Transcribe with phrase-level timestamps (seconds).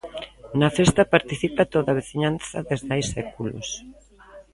[0.59, 3.67] Na festa participa toda a veciñanza desde hai séculos.